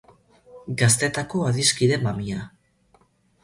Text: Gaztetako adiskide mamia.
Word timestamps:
Gaztetako 0.81 1.43
adiskide 1.51 2.03
mamia. 2.09 2.43